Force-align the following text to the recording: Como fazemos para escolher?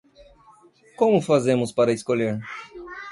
Como 0.99 1.21
fazemos 1.29 1.71
para 1.77 1.91
escolher? 1.97 2.37